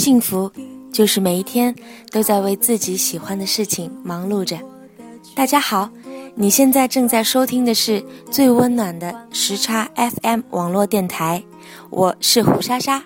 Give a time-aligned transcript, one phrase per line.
[0.00, 0.50] 幸福
[0.90, 1.76] 就是每一天
[2.10, 4.58] 都在为自己喜欢的事情忙碌着。
[5.34, 5.90] 大家好，
[6.34, 11.44] 你现在正在收听的是最温暖的时差 FM 网络电台，
[11.90, 13.04] 我是胡莎莎。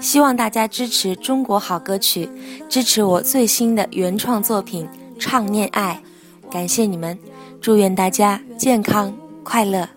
[0.00, 2.28] 希望大家支持中国好歌曲，
[2.68, 4.84] 支持我最新的原创作品
[5.20, 6.02] 《唱念爱》，
[6.50, 7.16] 感谢你们，
[7.60, 9.88] 祝愿大家健康快乐。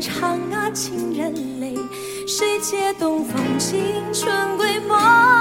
[0.00, 1.74] 唱啊，情人泪。
[2.26, 3.78] 谁解东风，青
[4.12, 5.39] 春归梦。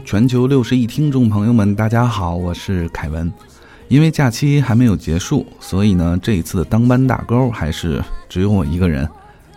[0.00, 3.32] 全球六十亿听众朋友们，大家好，我是凯文。
[3.88, 9.08] 因为假期还没有结束，所以呢，这一次的当班大钩还是只有我一个人。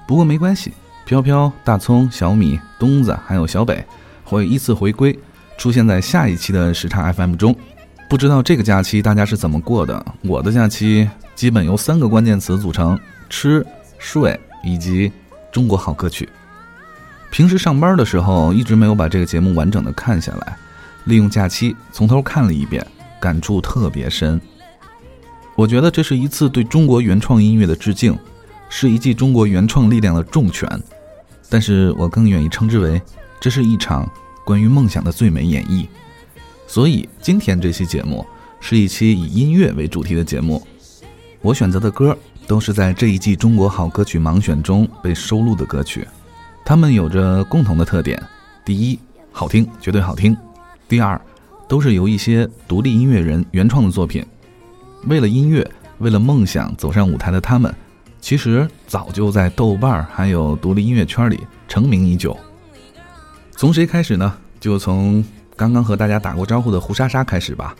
[0.08, 0.72] 不过没关系，
[1.06, 3.83] 飘飘、大葱、小米、东子还有小北
[4.23, 5.17] 会依次回归，
[5.58, 7.56] 出现在下一期的时差 FM 中。
[8.09, 10.06] 不知道这个假期大家是怎么过的？
[10.22, 13.66] 我的假期基本由三个关键词组成：吃、
[13.97, 15.11] 睡以及
[15.52, 16.28] 中国好歌曲。
[17.36, 20.58] 平时上班的时候一直没有把这个节目完整的看下来，
[21.03, 22.88] 利用假期从头看了一遍，
[23.19, 24.39] 感触特别深。
[25.53, 28.17] 我觉得这是一次对中国原创音乐的致敬，
[28.69, 30.81] 是一记中国原创力量的重拳。
[31.50, 33.02] 但是我更愿意称之为，
[33.38, 34.09] 这是一场
[34.45, 35.88] 关于梦想的最美演绎。
[36.66, 38.25] 所以今天这期节目
[38.61, 40.66] 是一期以音乐为主题的节目，
[41.41, 46.08] 我选择的歌都是在这一季中国好歌曲盲选中被收录的歌曲。
[46.66, 48.20] 他们有着共同的特点：
[48.66, 49.00] 第一，
[49.32, 50.36] 好听，绝对好听；
[50.90, 51.22] 第二，
[51.68, 54.26] 都是由一些独立音乐人原创的作品。
[55.06, 55.64] 为了音乐，
[56.00, 57.72] 为了梦想走上舞台的他们，
[58.20, 62.36] 其实早就在豆瓣儿还有独立音乐圈里成名已久。
[63.52, 64.36] 从谁开始呢？
[64.59, 65.24] 就从
[65.56, 67.75] 刚刚和大家打过招呼的胡莎莎开始吧。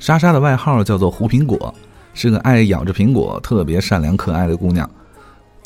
[0.00, 1.72] 莎莎的外号叫做胡苹果，
[2.14, 4.90] 是个爱咬着苹果、特别善良可爱的姑娘。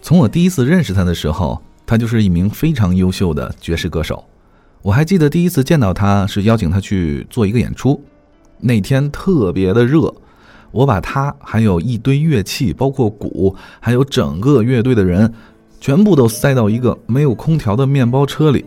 [0.02, 1.58] 从我第一次认识她的时候。
[1.86, 4.24] 他就是一名非常优秀的爵士歌手，
[4.82, 8.02] 我还记得第一次见到他是邀请他去做一个演出，
[8.60, 10.14] 那天特别的热，
[10.70, 15.32] 我把他还有一堆乐器，包括鼓，还有整个乐队的人，
[15.80, 18.64] 全部都塞到一个没有空调的面包车里，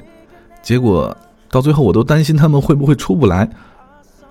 [0.62, 1.16] 结果
[1.50, 3.50] 到最后我都担心他们会不会出不来。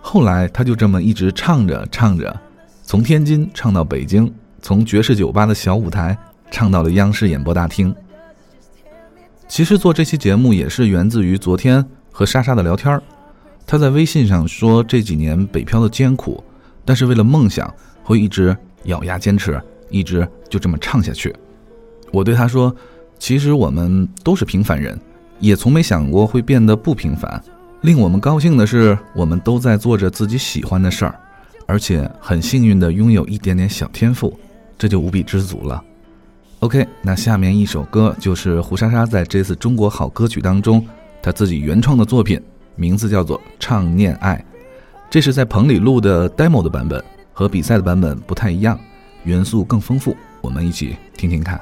[0.01, 2.39] 后来他就这么一直唱着唱着，
[2.83, 4.31] 从天津唱到北京，
[4.61, 6.17] 从爵士酒吧的小舞台
[6.51, 7.95] 唱到了央视演播大厅。
[9.47, 13.03] 其实做这期节目也是源自于昨天和莎莎的聊天儿，
[13.67, 16.43] 她在微信上说这几年北漂的艰苦，
[16.85, 17.73] 但是为了梦想
[18.03, 19.61] 会一直咬牙坚持，
[19.91, 21.35] 一直就这么唱下去。
[22.11, 22.75] 我对她说，
[23.19, 24.99] 其实我们都是平凡人，
[25.39, 27.43] 也从没想过会变得不平凡。
[27.83, 31.15] 令我们高兴的是，我们都在做着自己喜欢的事儿，
[31.67, 34.37] 而且很幸运的拥有一点点小天赋，
[34.79, 35.85] 这就无比知足了。
[36.65, 40.83] OK，那下面一首歌就是胡莎莎在这次中国好歌曲当中，
[41.23, 42.41] 她自己原创的作品，
[42.75, 44.35] 名字叫做《唱念爱》，
[45.11, 47.05] 这是在棚里录的 demo 的版本，
[47.35, 48.81] 和比赛的版本不太一样，
[49.25, 51.61] 元素更丰富，我们一起听听看。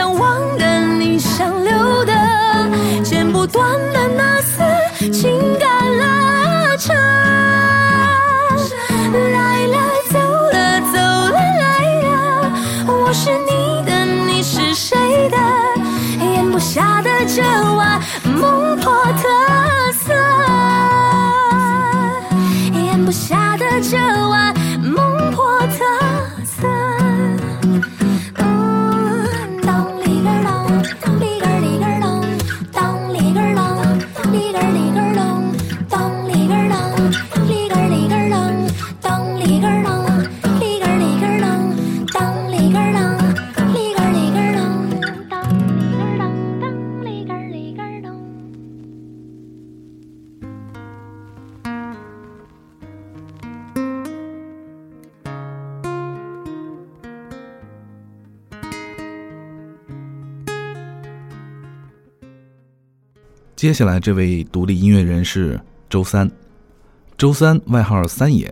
[0.00, 2.14] 想忘的，你想留的，
[3.04, 6.94] 剪不断的那丝情感拉扯。
[9.12, 9.76] 来了，
[10.10, 10.96] 走了，走
[11.28, 11.68] 了，来
[12.00, 12.08] 了，
[12.86, 15.36] 我是你的，你是谁的？
[16.24, 17.42] 咽不下的这
[17.74, 19.28] 碗孟婆特
[19.92, 20.14] 色，
[22.72, 23.98] 咽不下的这
[24.30, 24.54] 碗。
[63.60, 65.60] 接下来这位独立音乐人是
[65.90, 66.30] 周三，
[67.18, 68.50] 周三外号三爷，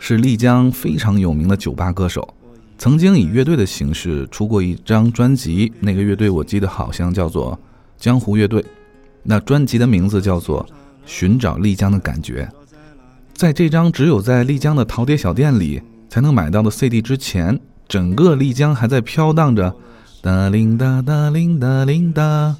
[0.00, 2.34] 是丽江非常有名的酒吧歌手，
[2.76, 7.56] 曾经以乐队的形式出过一张专辑，那个乐队我记得好像叫做
[7.96, 8.64] 江湖乐队，
[9.22, 10.64] 那专辑的名字叫做
[11.06, 12.44] 《寻找丽江的感觉》。
[13.32, 19.72] 在这张只有在丽江的陶碟小店里才能买到的 CD 之前，整个丽江还在飘荡着
[20.20, 22.56] 哒铃哒哒铃哒铃哒。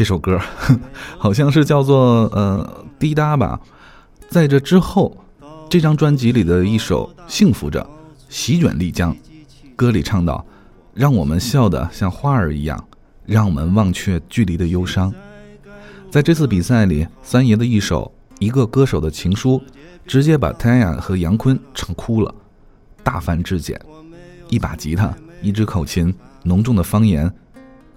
[0.00, 0.40] 这首歌
[1.18, 3.60] 好像是叫做呃滴答吧，
[4.30, 5.14] 在这之后，
[5.68, 7.82] 这张专辑里的一首《幸福着》
[8.30, 9.14] 席卷丽江，
[9.76, 10.42] 歌里唱到
[10.96, 12.82] ：“让我们笑得像花儿一样，
[13.26, 15.12] 让我们忘却距离的忧伤。”
[16.10, 19.58] 在这次比赛里，三爷的一首《一个歌手的情书》，
[20.06, 22.34] 直接把 Taya 和杨坤唱哭了，
[23.04, 23.78] 大范至简，
[24.48, 27.30] 一把吉他，一支口琴，浓重的方言。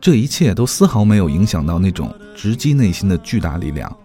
[0.03, 3.97] 这一切都丝毫没有影响到那种直击内心的巨大力量，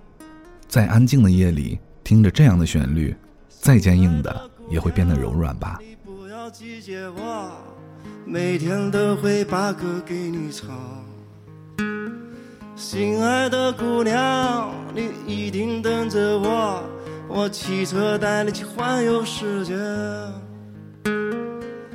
[0.68, 3.12] 在安静的夜里听着这样的旋律，
[3.48, 5.80] 再坚硬的也会变得柔软吧。
[6.04, 7.50] 不要拒绝我，
[8.24, 10.70] 每天都会把歌给你唱。
[12.76, 16.80] 心爱的姑娘，你一定等着我，
[17.26, 19.74] 我骑车带你去环游世界。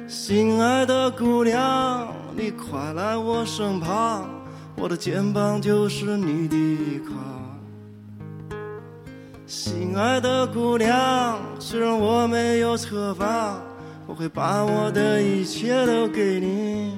[0.09, 2.13] 心爱的姑娘。
[2.35, 4.27] 你快来我身旁，
[4.75, 7.13] 我的肩膀就是你的依靠。
[9.45, 13.61] 心爱的姑娘，虽然我没有车房，
[14.07, 16.97] 我会把我的一切都给你。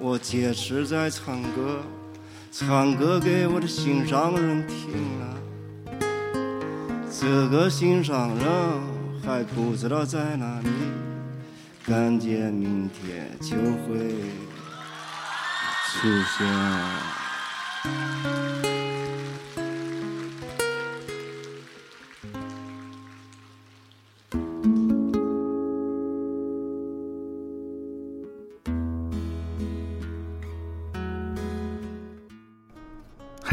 [0.00, 1.82] 我坚持在唱歌，
[2.52, 5.34] 唱歌给我的心上人听啊。
[7.20, 8.46] 这个心上人
[9.22, 10.68] 还不知道在哪里，
[11.84, 14.14] 感觉明天就会
[15.84, 16.48] 出现。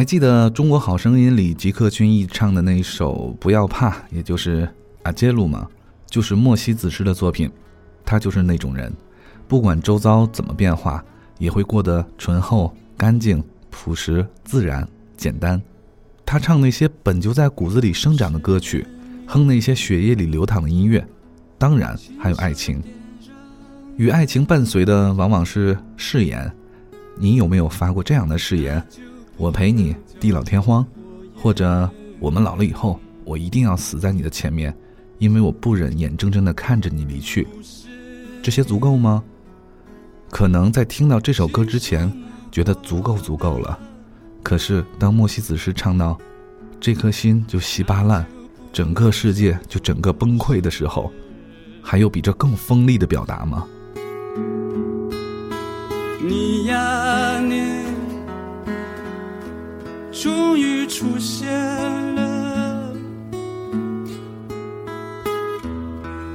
[0.05, 4.69] 还记得《中国好声音》里吉克隽逸唱的那一首《不要怕》，也就是
[5.01, 5.67] 阿杰鲁吗？
[6.05, 7.49] 就是莫西子诗的作品。
[8.05, 8.93] 他就是那种人，
[9.47, 11.03] 不管周遭怎么变化，
[11.39, 15.59] 也会过得醇厚、干净、朴实、自然、简单。
[16.23, 18.85] 他唱那些本就在骨子里生长的歌曲，
[19.25, 21.03] 哼那些血液里流淌的音乐，
[21.57, 22.79] 当然还有爱情。
[23.97, 26.55] 与爱情伴随的往往是誓言。
[27.17, 28.87] 你有没有发过这样的誓言？
[29.37, 30.85] 我陪你地老天荒，
[31.35, 31.89] 或者
[32.19, 34.75] 我们老了以后，我一定要死在你的前面，
[35.17, 37.47] 因为我不忍眼睁睁地看着你离去。
[38.41, 39.23] 这些足够吗？
[40.31, 42.11] 可能在听到这首歌之前，
[42.51, 43.77] 觉得足够足够了。
[44.41, 46.17] 可是当莫西子诗唱到
[46.79, 48.25] “这颗心就稀巴烂，
[48.71, 51.11] 整个世界就整个崩溃”的时候，
[51.81, 53.67] 还有比这更锋利的表达吗？
[56.21, 57.04] 你呀，
[60.25, 61.47] 终于出现
[62.15, 62.91] 了，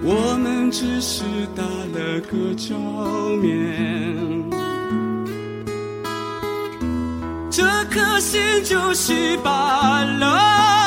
[0.05, 1.25] 我们只是
[1.57, 2.79] 打了个照
[3.43, 4.49] 面，
[7.51, 10.80] 这颗心就稀巴了，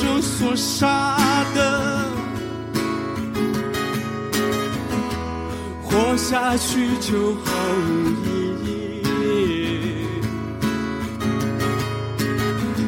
[0.00, 1.14] 手所杀
[1.54, 2.04] 的，
[5.82, 7.52] 活下去就毫
[7.86, 9.04] 无意义。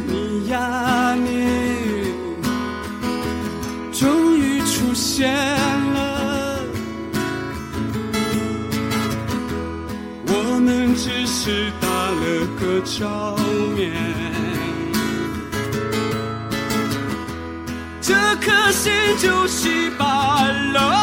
[0.09, 1.28] 你呀你，
[3.92, 6.64] 终于出现了。
[10.28, 12.23] 我们只是打了
[12.59, 13.37] 个照
[13.76, 13.92] 面，
[18.44, 21.01] 颗心就稀巴了，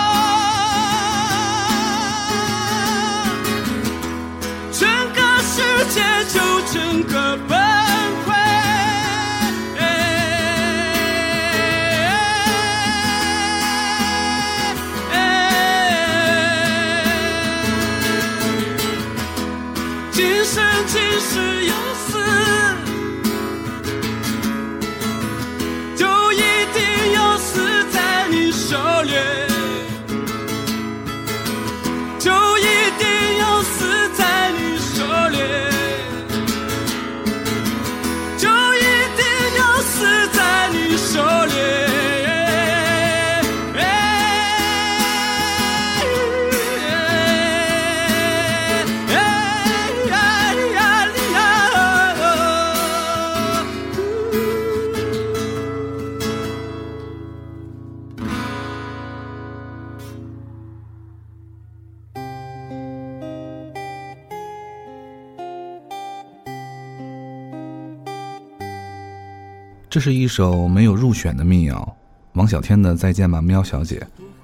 [70.00, 71.98] 这是一首没有入选的民谣，
[72.32, 74.00] 王小天的《再见吧，喵小姐》，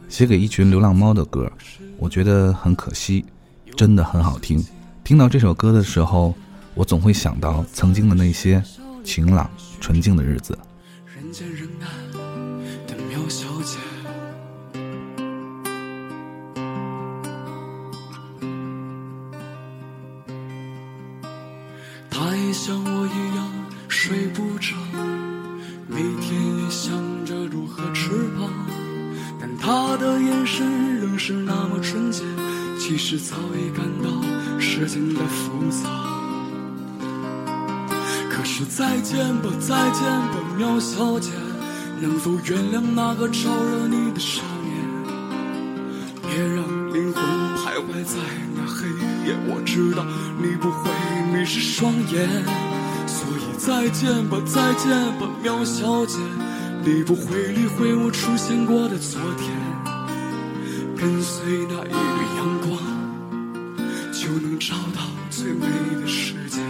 [0.10, 1.50] 写给一群流浪猫的歌，
[1.98, 3.24] 我觉得很可惜，
[3.74, 4.62] 真的很好听。
[5.06, 6.36] 听到这首歌的时候，
[6.74, 8.62] 我总会想到曾经的那些
[9.02, 10.60] 晴朗、纯净的日子。
[11.06, 11.88] 人见人爱
[12.86, 13.78] 的喵小姐，
[22.10, 23.50] 他也像我一样
[23.88, 24.76] 睡不着，
[32.88, 34.12] 其实早已感到
[34.60, 35.90] 事情的复杂。
[38.30, 41.32] 可是再见吧，再见吧，苗小姐，
[42.00, 44.78] 能否原谅那个招惹你的少年？
[46.22, 46.64] 别让
[46.94, 47.24] 灵魂
[47.58, 48.20] 徘徊在
[48.56, 48.88] 那黑
[49.26, 50.06] 夜，我知道
[50.38, 50.92] 你不会
[51.34, 52.30] 迷失双眼，
[53.08, 56.20] 所以再见吧，再见吧，苗小姐，
[56.84, 59.50] 你不会理会我出现过的昨天，
[60.96, 62.15] 跟随那一
[62.46, 62.78] 阳光，
[64.14, 65.66] 就能找到最美
[66.00, 66.62] 的世界。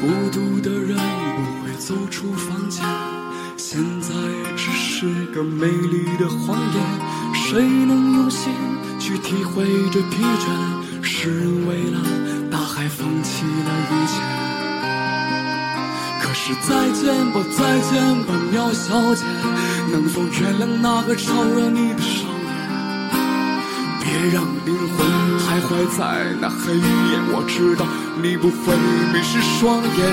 [0.00, 2.84] 孤独的人不会走出房间，
[3.56, 4.14] 现在
[4.56, 7.09] 只是个美丽的谎言。
[7.50, 8.52] 谁能用心
[9.00, 11.02] 去体会这疲倦？
[11.02, 11.98] 诗人为了
[12.48, 14.20] 大海放弃了一切。
[16.22, 19.24] 可是再见吧，再见吧，苗小姐，
[19.90, 22.46] 能否原谅那个招惹你的少年？
[23.98, 25.04] 别让灵魂
[25.40, 27.84] 徘徊在那黑夜，我知道
[28.22, 28.76] 你不会
[29.12, 30.06] 迷失双眼，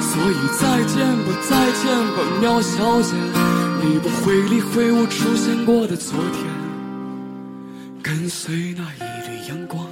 [0.00, 3.12] 所以再见吧，再见吧，苗小姐，
[3.86, 6.42] 你不会理会我出现过的昨天。
[8.02, 9.86] 跟随那一缕阳光，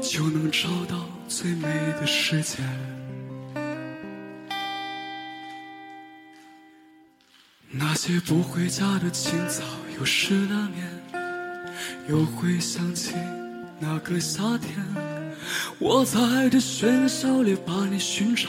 [0.00, 1.68] 就能找到最美
[2.00, 2.56] 的世界。
[7.70, 9.62] 那些不回家的清早，
[9.98, 10.88] 又失了眠，
[12.08, 13.12] 又会想起
[13.78, 14.74] 那个夏天。
[15.78, 18.48] 我在爱的喧嚣里把你寻找，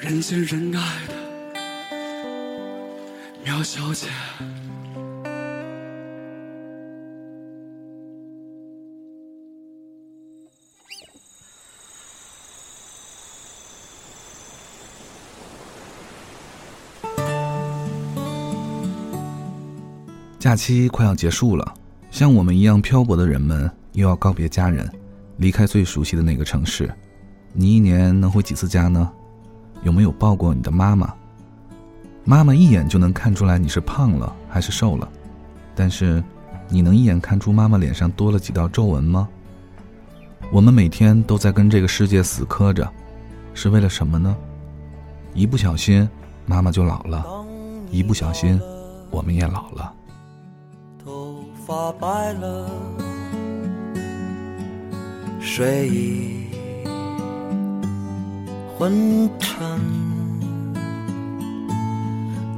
[0.00, 1.14] 人见人爱的
[3.54, 4.08] 苗小姐。
[20.40, 21.74] 假期快要结束了，
[22.10, 24.90] 像我们一样漂泊的人们又要告别家人，
[25.36, 26.92] 离开最熟悉的那个城市。
[27.52, 29.08] 你一年能回几次家呢？
[29.84, 31.14] 有没有抱过你的妈妈？
[32.24, 35.06] 妈妈一眼就能看出来你是胖了还是瘦了，
[35.74, 36.24] 但是
[36.68, 39.28] 你能一眼看出妈妈脸上多了几道皱纹吗？
[40.50, 42.90] 我们每天都在跟这个世界死磕着，
[43.52, 44.34] 是为了什么呢？
[45.34, 46.08] 一不小心，
[46.46, 47.22] 妈妈就老了；
[47.90, 48.58] 一不小心，
[49.10, 49.92] 我们也老了。
[51.04, 52.70] 头发白了，
[55.40, 56.46] 睡意
[58.78, 60.13] 昏沉。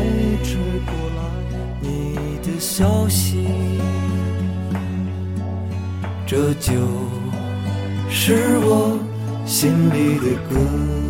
[0.00, 0.08] 风
[0.42, 1.20] 吹过来，
[1.82, 3.46] 你的消息，
[6.26, 6.72] 这就
[8.08, 8.98] 是我
[9.44, 11.09] 心里的歌。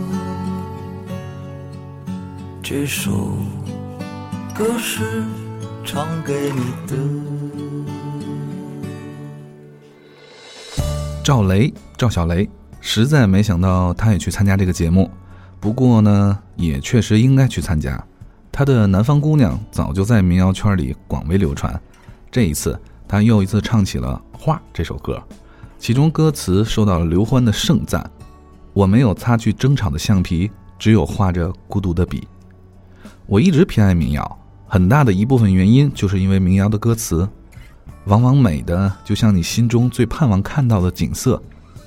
[2.73, 3.11] 这首
[4.55, 5.25] 歌是
[5.83, 6.95] 唱给你的。
[11.21, 15.11] 赵雷，赵小雷，实在没想到他也去参加这个节目。
[15.59, 18.01] 不过呢，也确实应该去参加。
[18.53, 21.77] 他的《南方姑娘》早就在民谣圈里广为流传。
[22.31, 25.21] 这一次，他又一次唱起了《画》这首歌，
[25.77, 28.09] 其中歌词受到了刘欢的盛赞
[28.71, 32.25] ：“我没有擦去争吵的橡皮，只有画着孤独的笔。”
[33.27, 37.27] 我一直偏爱民谣，很大的一部分原因就是因为民谣的歌词，
[38.05, 41.41] 往往美的就像你心中最盼望看到的景色，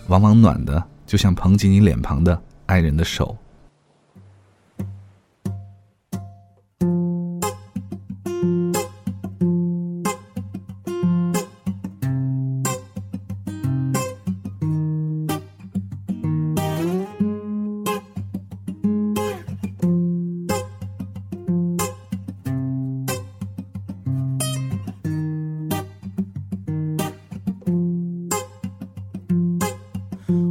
[0.06, 3.36] 往往暖的就像捧起你脸庞的爱人的手。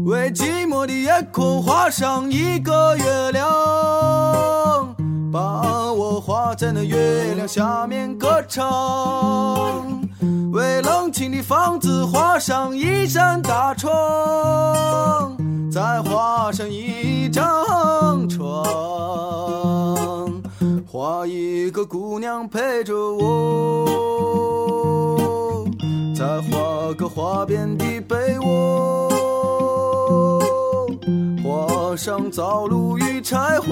[0.06, 4.94] 为寂寞的夜空画上一个月亮，
[5.32, 10.04] 把我画在那月亮下面歌唱。
[10.52, 15.38] 为冷清的房子画上一扇大窗，
[15.72, 18.66] 再画上一张床，
[20.86, 23.86] 画一个姑娘陪着我，
[26.14, 29.13] 再画个花边的被窝。
[31.96, 33.70] 上灶炉与柴火，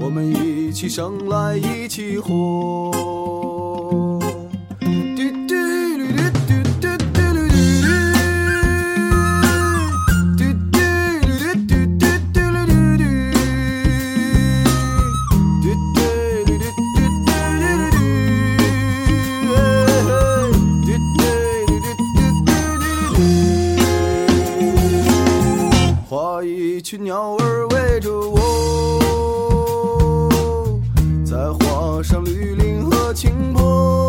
[0.00, 3.53] 我们一起生来一起活。
[27.66, 28.40] 围着我，
[31.24, 34.03] 再画上绿林和青坡，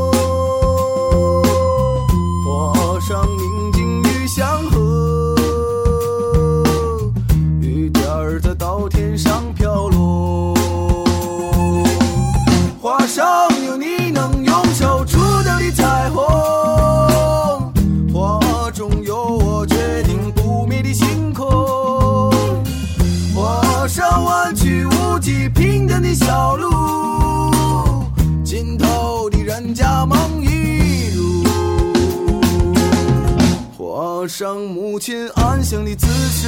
[34.95, 36.47] 母亲安详的姿势，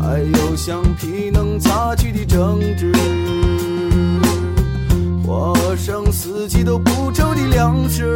[0.00, 2.92] 还有橡皮能擦去的争执。
[5.24, 8.12] 花生四季都不愁的粮食，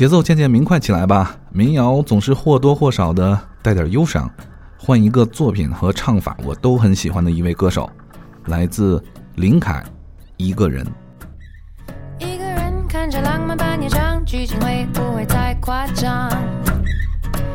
[0.00, 1.36] 节奏渐渐明快起来吧。
[1.50, 4.30] 民谣总是或多或少的带点忧伤，
[4.78, 7.86] 换一个作品和唱法我都很喜欢的一位歌手，
[8.46, 9.84] 来自林凯，
[10.38, 10.86] 一个人。
[12.18, 16.30] 一个人看着浪漫半夜场，剧情会不会太夸张？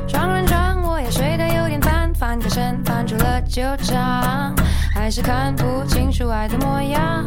[0.07, 4.55] 双人床我也睡得有点烦，翻个身，翻出了旧账，
[4.93, 7.25] 还是看不清楚爱的模样。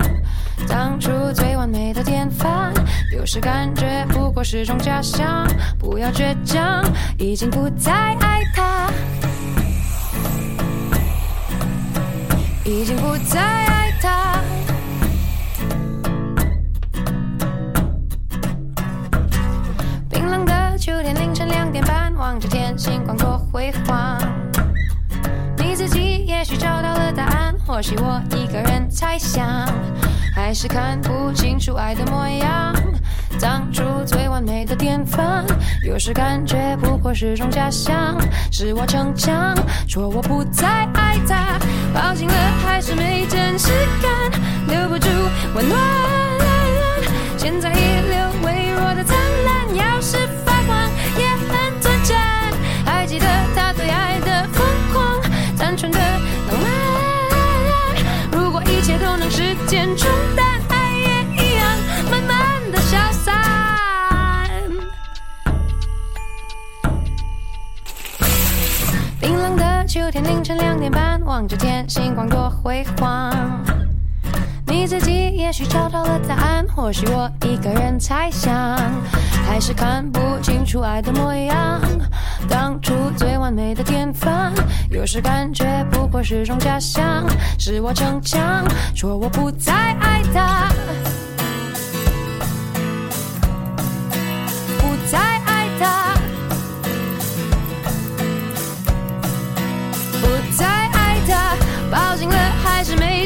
[0.68, 2.72] 当初最完美的典范，
[3.12, 5.46] 有时感觉不过是种假象。
[5.78, 6.84] 不要倔强，
[7.18, 8.90] 已经不再爱他，
[12.64, 14.40] 已经不再爱他。
[20.10, 24.18] 冰冷的秋天凌晨两点半，望着天，星光多辉煌。
[25.56, 29.66] 你自己也许找到了答案，或许我一个人猜想，
[30.48, 32.74] 还是看不清楚爱的模样。
[33.38, 35.44] 当初最完美的典范，
[35.84, 38.18] 有时感觉不过是种假象。
[38.50, 39.54] 是我逞强，
[39.86, 41.58] 说我不再爱他，
[41.92, 42.34] 抱紧了
[42.64, 43.68] 还是没真实
[44.00, 45.06] 感，留不住
[45.54, 45.78] 温暖。
[47.36, 52.16] 现在遗留微弱的灿烂，要是发光也很短暂。
[52.86, 53.67] 还记得他
[70.08, 73.30] 昨天凌晨两点半，望着天，星光多辉煌。
[74.66, 78.54] 你自己也许找到了答案，或许我一个人猜想，
[79.46, 81.78] 还是看不清楚爱的模样。
[82.48, 84.50] 当初最完美的典范，
[84.90, 87.28] 有时感觉不过是种假象。
[87.58, 90.72] 是我逞强，说我不再爱他，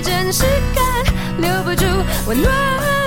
[0.00, 0.84] 真实感，
[1.38, 1.84] 留不住
[2.26, 3.01] 温暖。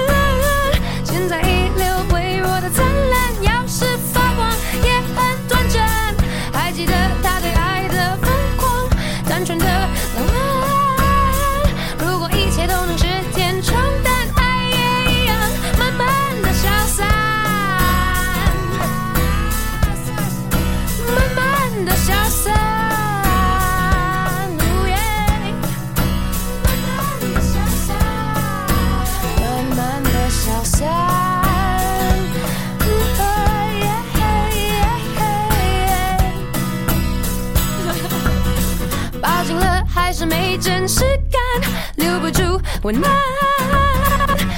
[42.85, 43.11] 温暖。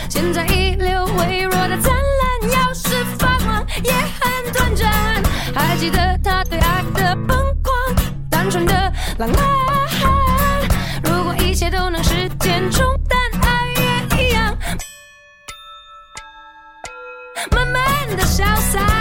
[0.09, 5.23] 现在遗留微弱的灿烂，要是发光也很短暂。
[5.55, 7.73] 还记得他对爱的疯狂，
[8.29, 8.73] 单纯的
[9.17, 9.39] 浪漫。
[11.05, 14.57] 如果一切都能时间冲淡，爱也一样
[17.49, 18.96] 慢慢的消散。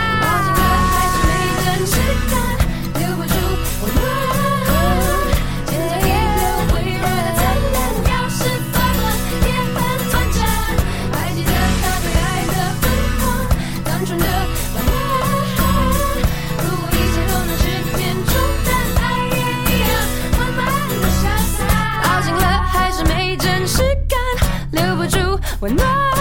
[25.58, 26.15] 住温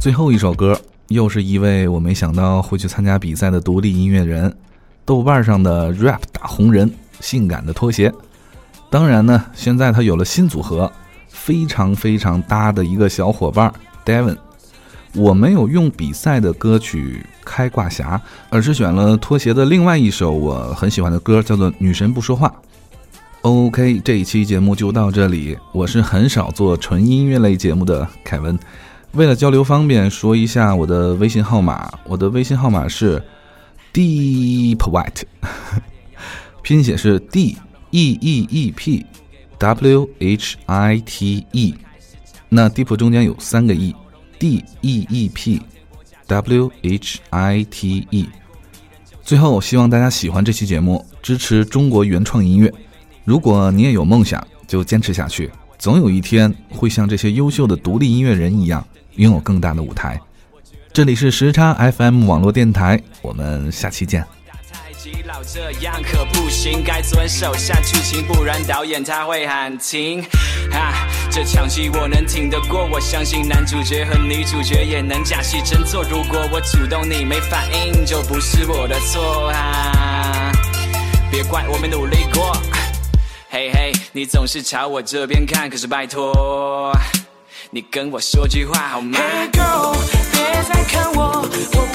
[0.00, 4.54] 最后一首歌，又是一位我没想到会去参加比赛的独立音乐人，
[5.04, 6.88] 豆瓣上的 rap 大红人，
[7.20, 8.12] 性感的拖鞋。
[8.88, 10.90] 当然呢，现在他有了新组合，
[11.26, 13.72] 非常非常搭的一个小伙伴
[14.04, 14.36] Devon。
[15.14, 22.48] 我没有用比赛的歌曲开挂侠，而是选了拖鞋的另外一首我很喜欢的歌，叫做《女神不说话》。
[23.42, 25.58] OK，这一期节目就到这里。
[25.72, 28.56] 我是很少做纯音乐类节目的凯文。
[29.12, 31.90] 为了交流方便，说一下我的微信号码。
[32.04, 33.22] 我的微信号码是
[33.92, 35.22] Deep White，
[36.62, 37.56] 拼写是 D
[37.90, 39.04] E E E P
[39.58, 41.74] W H I T E。
[42.50, 45.62] 那 Deep 中间有三个 E，D E E P
[46.26, 48.28] W H I T E。
[49.22, 52.72] 最后，希望大家喜欢这期节目，支持中国原创音乐。
[53.24, 58.86] 如果你也有梦想，就坚持下去，总有一天会像这些优秀的独立音乐人一样，
[59.18, 60.20] 拥有更大的舞台。
[60.92, 64.24] 这里是时差 FM 网络电台，我们下期见。
[64.72, 70.20] 太极老这样可不行，该遵守下剧情，不然导演他会喊停。
[70.72, 76.02] 啊，这场戏我能挺得过，我相信男主角和女主角也能假戏真做。
[76.02, 80.50] 如果我主动你没反应，就不是我的错啊！
[81.30, 82.56] 别怪我没努力过。
[83.50, 86.92] 嘿嘿，你总是朝我这边看，可是拜托，
[87.70, 89.94] 你跟我说句话好吗？Hey girl，
[90.32, 90.40] 别
[90.72, 91.42] 再看我，
[91.74, 91.87] 我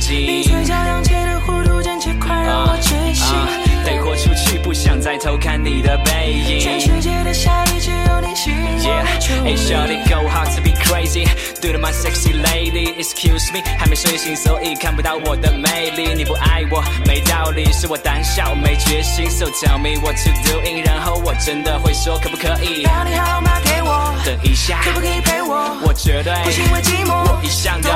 [0.00, 0.52] 的背你景？
[0.52, 3.34] 嘴角扬起的弧度，真切快让我窒息。
[3.34, 3.48] 啊，
[3.84, 6.60] 得豁出去，不想再偷看你的背影。
[6.60, 9.56] 全世界的下雨只有你吸引我 Yeah, 的注 hey。
[9.56, 11.26] shawty, go hard to be crazy.
[11.60, 16.14] Do to my sexy lady, excuse me，还没睡醒，所以看不到我的魅力。
[16.14, 19.28] 你不爱我没道理，是我胆小没决心。
[19.30, 22.84] So tell me what to doing，然后我真的会说可不可以？
[22.84, 25.76] 把你号码给我，等一下，可不可以陪我？
[25.82, 27.88] 我绝对不是因为寂寞，我一向都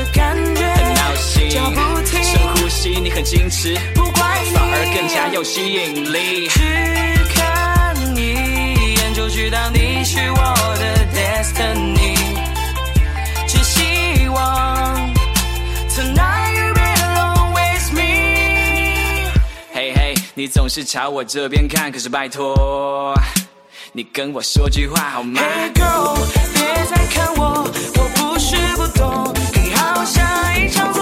[0.00, 1.50] 这感觉，很闹心。
[1.50, 6.48] 脚不停，深呼吸，你很矜持，不怪你，反而更加有吸引力。
[6.48, 6.58] 只
[7.34, 10.38] 看一眼就知道你是我
[10.78, 12.16] 的 destiny，
[13.46, 15.14] 只希望
[15.90, 19.30] tonight you belong with me。
[19.74, 23.14] 嘿嘿，你总是朝我这边看，可是拜托，
[23.92, 26.16] 你跟我说句话好吗？Hey girl，
[30.04, 30.99] 下一场。